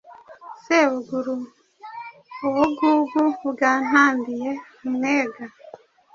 Sebuguru 0.63 1.35
ubugugu 2.45 3.21
bwa 3.49 3.71
ntambiye 3.85 4.51
umwega 4.85 5.43